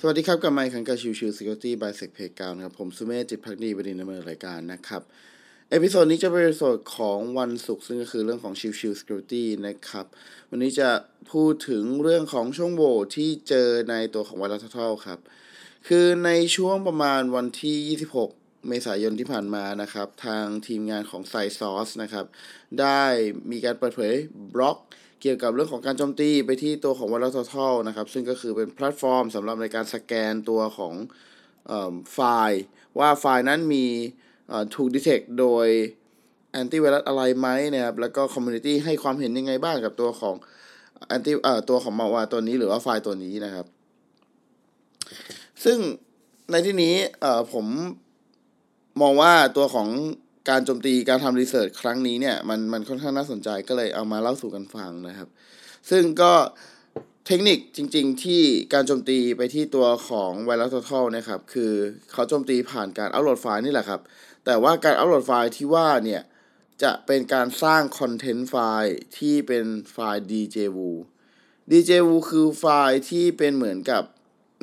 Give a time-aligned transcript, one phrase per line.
[0.00, 5.02] สวัสดีครับกับไมค์ขังกับชิวชิว Security by Sec p a y กาวนะครับ ผมสุเมธจิตพักดีบดินดำเนินรายการนะครับ
[5.70, 10.06] episode นี้จะเป็นเอพิโซดของวันศุกร์ซึ่งก็คือเรื่องของชิวชิว Security นะครับ
[10.50, 10.90] วันนี้จะ
[11.32, 15.18] พูดถึงเรื่องของช่องโหว่ที่เจอในตัวของ VirusTotal ครับ
[15.88, 17.76] คือในช่วงประมาณวันที่
[18.22, 22.26] 26 เมษายนที่ผ่านมานะครับ ทางทีมงานของ CySource นะครับ
[22.80, 23.02] ได้
[23.50, 24.14] มีการเปิดเผย
[24.54, 24.78] บล็อก
[25.20, 30.94] เกี่ยวกับเรื่องของการโจมตีไปที่ตัวของ VirusTotal นะครับ ซึ่งก็คือเป็นแพลตฟอร์มสำหรับในการสแกนตัวของ
[32.12, 32.62] ไฟล์
[32.98, 33.84] ว่าไฟล์นั้นมี
[34.74, 35.66] ถูก detect โดย
[36.52, 40.34] แอนตี้ไวรัสอะไรไหมนะครับ แล้วก็ community ให้ความเห็นยังไงบ้างกับตัวของ
[41.06, 43.66] anti เอ่อตัวของมาวาตัวนี้หรือว่าไฟล์ตัวนี้นะครับ
[45.64, 45.78] ซึ่ง
[46.50, 46.94] ในที่นี้
[47.52, 47.66] ผม
[49.00, 49.88] มองว่าตัวของ
[50.48, 55.28] การโจมตีการทำ research ครั้งนี้เนี่ยมันมันค่อนข้างน่าสนใจก็เลยเอามาเล่าสู่กันฟังนะครับ
[55.90, 56.32] ซึ่งก็
[57.26, 61.72] เทคนิคจริง ๆ ที่การโจมตีไปที่ตัวของ VirusTotal นะครับ คือ
[62.12, 64.00] เขาโจมตีผ่านการอัปโหลดไฟล์นี่แหละครับ
[64.44, 66.22] แต่ว่าการอัปโหลดไฟล์ที่ว่าเนี่ย
[66.82, 70.90] จะเป็นการสร้าง content ไฟล์ที่เป็นไฟล์ DjVu
[71.70, 74.02] DjVu คือไฟล์ที่เป็นเหมือนกับ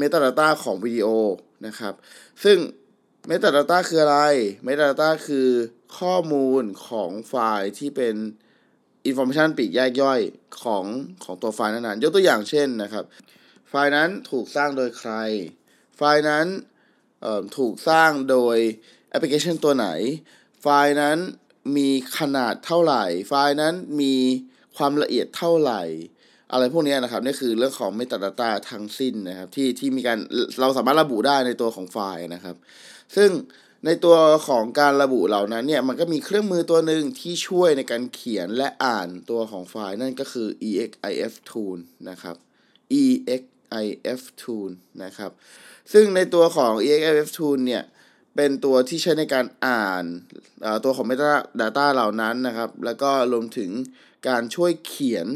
[0.00, 1.08] Metadata ของวิดีโอ
[1.66, 1.94] นะครับ
[2.44, 2.58] ซึ่ง
[3.28, 4.18] Metadata คืออะไร
[4.66, 5.48] Metadata คือ
[5.98, 8.14] ข้อมูลของไฟล์ที่เป็น
[9.08, 10.20] information ปลีกแยกย่อย
[10.62, 10.84] ของ
[11.24, 13.04] ของตัวไฟล์นั้นๆ ยกตัวอย่างเช่นนะครับ
[13.68, 15.12] ไฟล์นั้นถูกสร้างโดยใคร
[15.96, 16.46] ไฟล์นั้น
[17.56, 18.56] ถูกสร้างโดย
[19.10, 19.88] แอปพลิเคชันตัวไหน
[20.62, 21.18] ไฟล์นั้น
[21.76, 24.14] มีขนาดเท่าไหร่ ไฟล์นั้นมี
[24.76, 25.82] ความละเอียดเท่าไหร่
[26.52, 30.18] อะไรพวกนี้นะครับนี่คือเรื่องของ metadata ทั้งสิ้นนะครับที่ที่มีการ
[30.60, 32.56] เราสามารถระบุได้ในตัวของไฟล์นะครับ
[33.16, 33.30] ซึ่ง
[33.86, 34.16] ในตัว
[34.48, 41.78] ของการระบุเหล่านั้นเนี่ยมันก็มีเครื่องมือตัวหนึ่งที่ช่วยในการเขียนและอ่านตัวของไฟล์นั่นก็คือ exif tool
[42.08, 42.36] นะครับ
[43.04, 44.70] exif tool
[45.04, 45.30] นะครับ
[45.92, 47.82] ซึ่งในตัวของ exif tool เนี่ย
[48.36, 50.04] เป็นตัวที่ใช้ในการอ่าน
[50.84, 53.70] ตัวของ metadata เหล่านั้นนะครับ แล้วก็รวมถึง
[54.28, 55.26] การช่วยเขียน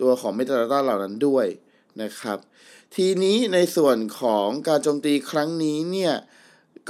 [0.00, 1.46] ตัวของ metadata เหล่านั้นด้วย
[2.02, 2.38] นะครับ
[2.96, 6.14] ทีนี้ในส่วนของการโจมตีครั้งนี้เนี่ย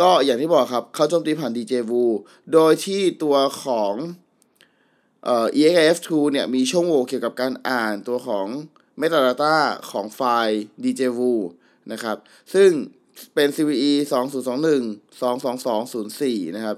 [0.00, 1.92] ก็อย่างที่บอกครับเขาโจมตีผ่าน DJV
[2.52, 3.94] โดยที่ตัวของ
[5.24, 8.46] เอ่อ EXF2 เนี่ยมีช่องโหว่เกี่ยวกับการอ่านตัวของ
[9.00, 9.56] metadata
[9.90, 11.34] ของไฟล์ DJVu
[11.92, 12.16] นะครับ
[12.54, 12.70] ซึ่ง
[13.34, 13.92] เป็น CVE
[14.62, 16.76] 2021 22204 นะครับ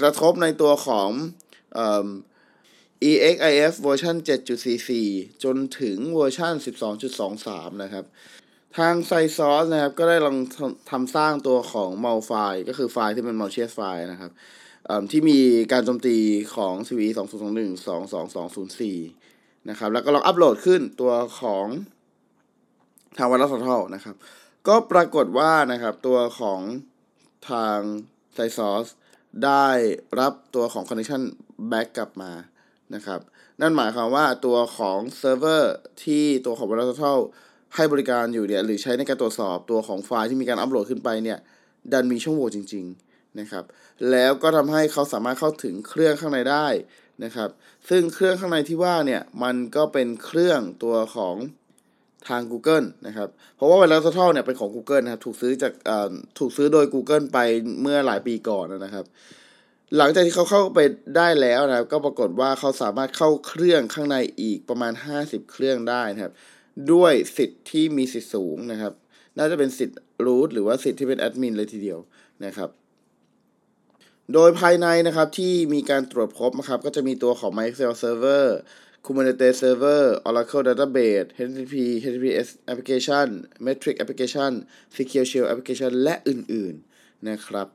[0.00, 1.08] กระทบในตัวของ
[3.08, 4.16] EXIF version
[4.80, 6.54] 7.44 จนถึงเวอร์ชัน
[7.18, 8.04] 12.23 นะครับ
[8.78, 10.36] ทางไซซอสนะครับ ก็ได้ลอง
[10.90, 14.32] ทำสร้างตัวของ mal ไฟล์ก็คือไฟล์ที่เป็น malicious ไฟล์นะครับ
[15.10, 15.38] ที่มี
[15.72, 16.16] การโจมตี
[16.56, 17.74] ของ CVE 2021
[18.88, 21.66] 22204 นะครับ แล้วก็ลองอัปโหลดขึ้นตัวของ
[23.18, 24.16] ทาง VirusTotal นะครับ
[24.68, 26.60] ก็ปรากฏว่านะครับ ตัวของ
[27.50, 27.78] ทาง
[28.34, 28.86] ไซซอส
[29.44, 29.68] ได้
[30.20, 31.22] รับตัวของ connection
[31.70, 32.32] back กลับมา
[32.94, 33.20] นะครับ
[33.60, 37.18] นั่นหมายความว่าตัวของเซิร์ฟเวอร์ที่ตัวของ VirusTotal
[37.74, 41.38] ให้บริการอยู่เนี่ยหรือใช้ในการตรวจสอบตัวของไฟล์ที่มีการอัปโหลดขึ้นไปเนี่ย
[41.92, 43.64] ดันมีช่องโหว่จริง ๆนะครับ
[44.10, 46.66] แล้วก็ทำให้เขาสามารถเข้าถึงเครื่องข้างในได้
[47.24, 47.50] นะครับ
[47.88, 51.36] ซึ่งเครื่องข้างในที่ว่าเนี่ยมันก็เป็นเครื่องตัวของ
[52.28, 55.72] ทาง Google นะครับ เพราะว่าไวรัสทัลเนี่ยเป็นของ Google นะครับ ถูกซื้อจาก
[56.38, 57.38] ถูกซื้อโดย Google ไป
[57.80, 59.04] เมื่อหลายปีก่อนนะครับ
[59.96, 60.80] หลังจากที่เขาเข้าไป
[61.16, 64.92] ได้แล้วนะครับ ก็ปรากฏว่าเขาสามารถเข้าเครื่องข้างในอีกประมาณ
[65.22, 66.32] 50 เครื่องได้นะครับ
[66.92, 68.92] ด้วยสิทธิ์ที่มีสิทธิ์สูงนะครับ
[69.38, 71.98] น่าจะเป็นสิทธิ์รูทหรือว่าสิทธิ์ที่เป็นแอดมินเลยทีเดียว
[72.44, 72.70] นะครับ
[74.34, 78.46] โดยภายในนะครับที่มีการตรวจพบนะครับ ก็จะมีตัวของ MySQL Server
[79.04, 83.26] Kubernetes Server Oracle Database HTTP HTTPS Application
[83.66, 84.52] Metric Application
[84.94, 87.66] Secure Shell Application และอื่นๆนะครับ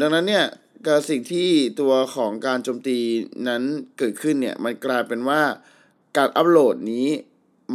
[0.00, 0.44] ดังนั้นเนี่ย
[0.86, 1.48] กสิ่งที่
[1.80, 2.98] ตัวของการโจมตี
[3.48, 3.62] นั้น
[3.98, 5.42] เกิดขึ้นเนี่ย มันกลายเป็นว่า
[6.16, 7.08] การอัปโหลดนี้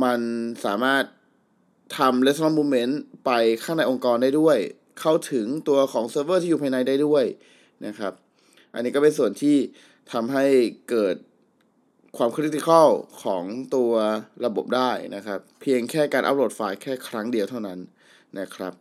[0.04, 0.19] มัน
[0.66, 1.04] สามารถ
[1.98, 2.94] ทำ lateral movement
[3.25, 3.31] ไป
[3.63, 4.57] ข้างในองค์กรได้ด้วย
[5.00, 7.25] เข้าถึงตัวของเซิร์ฟเวอร์ที่อยู่ภายในได้ด้วย
[7.86, 8.13] นะครับ
[8.74, 9.58] อันนี้ก็เป็นส่วนที่
[10.12, 10.46] ทำให้
[10.90, 11.16] เกิด
[12.18, 12.88] ความคริติคอล
[13.24, 13.44] ของ
[13.75, 13.92] ตัว
[14.46, 17.80] ระบบได้นะครับ เพียงแค่การอัปโหลดไฟล์แค่ครั้งเดียวเท่านั้น
[18.40, 18.74] นะครับ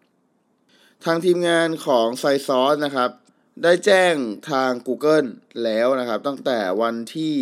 [1.05, 3.11] ทางทีมงานของไซซอสนะครับ
[3.63, 4.15] ได้แจ้ง
[4.51, 5.29] ทาง Google
[5.65, 7.35] แล้วนะครับ ตั้งแต่วันที่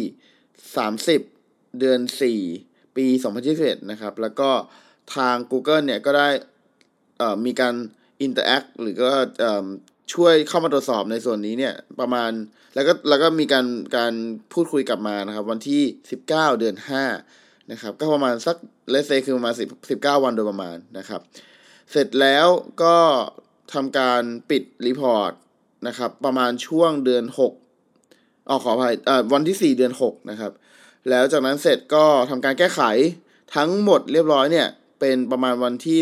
[1.03, 2.01] 30 เดือน
[2.49, 3.07] 4 ปี
[3.49, 4.51] 2021 นะครับ แล้วก็
[5.17, 6.29] ทาง Google เนี่ยก็ได้
[7.47, 7.75] มีการ
[8.27, 9.13] interact หรือก็
[10.15, 12.31] ช่วยเข้ามาตรวจสอบในส่วนนี้เนี่ยประมาณ
[12.75, 13.67] แล้วก็แล้วก็มีการ
[13.97, 14.15] การ
[14.53, 15.83] พูดคุยกลับมานะครับ วันที่
[16.21, 16.77] 19 เดือน
[17.23, 18.57] 5 นะครับ ก็ประมาณสัก
[18.91, 21.21] เลเซคือประมาณ10 19 วันโดยประมาณนะครับ
[21.91, 22.47] เสร็จแล้ว
[22.83, 22.97] ก็
[23.73, 25.33] ทำการปิดรีพอร์ต
[25.87, 27.25] นะครับ ประมาณช่วงเดือน
[27.87, 30.53] 6อ๋อขออภัยอ่อวันที่4เดือน6นะครับ
[31.11, 32.83] แล้วจากนั้นเสร็จก็ทำการแก้ไข
[33.57, 34.69] ทั้งหมดเรียบร้อยเนี่ย
[35.01, 35.99] เป็นประมาณวันที่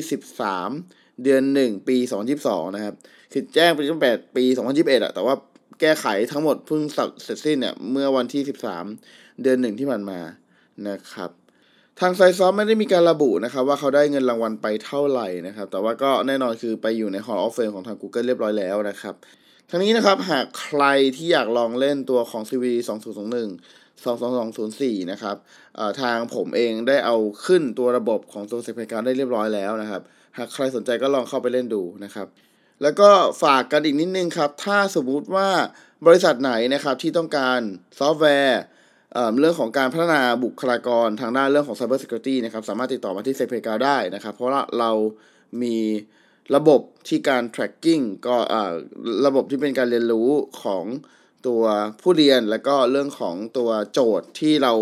[0.59, 1.97] 13เดือน1ปี
[2.37, 2.94] 2022นะครับ
[3.32, 4.44] คือแจ้งไปตั้งแต่ปี
[4.75, 5.35] 2021อะแต่ว่า
[5.81, 6.81] แก้ไขทั้งหมดเพิ่ง
[7.23, 8.43] เสร็จสิ้นเนี่ย เมื่อวันที่
[8.91, 10.21] 13เดือน1ที่ผ่านมา
[10.88, 11.31] นะครับ
[12.00, 19.15] ทางไซซอฟไม่ได้มีการระบุนะครับว่าเขาได้เงินรางวัลไปเท่าไหร่นะครับ แต่ว่าก็แน่นอนคือไปอยู่ใน Hall of Fame ของทาง Google เรียบร้อยแล้วนะครับ
[19.72, 20.84] ทั้งนี้นะครับหากใคร
[21.17, 22.64] ที่อยากลองเล่นตัวของ CV
[23.38, 25.37] 2021 22204 นะครับ
[26.00, 30.02] ทางผมเองได้เอาขึ้นตัวระบบของตัว SECPlayground เรียบร้อยแล้วนะครับ
[30.38, 32.26] หากใครสนใจก็ลองเข้าไปเล่นดูนะครับ
[32.82, 33.11] แล้วก็
[33.43, 35.49] ฝากกันอีกนิดนึงครับ ถ้าสมมุติว่า
[36.06, 37.61] บริษัทไหนนะครับที่ต้องการ
[37.99, 38.61] ซอฟต์แวร์
[39.40, 44.90] เรื่องของการพัฒนาบุคลากรทางด้านเรื่องของ Cyber Security นะครับ สามารถติดต่อมาที่ SECPlayground นะครับ เพราะว่าเรา
[45.62, 45.76] มี
[46.56, 48.37] ระบบที่การ tracking ก็
[49.26, 50.29] ระบบที่เป็นการเรียนรู้
[50.62, 50.85] ของ
[51.47, 51.62] ตัว
[52.00, 54.73] ผู้เรียนแล้วก็เรื่องของตัวโจทย์ที่เรา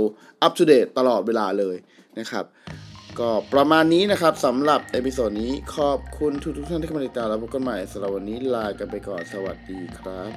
[0.43, 1.77] อัปเดตตลอดเวลาเลย
[2.19, 2.45] นะครับ
[3.19, 10.31] ก็ประมาณนี้นะครับสำหรับ episode นี้ขอบคุณทุกทุกท่านที่เข้ามาติดตามแล้วพบกันใหม่สำหรับวันนี้ลากันไปก่อนสวัสดีครับ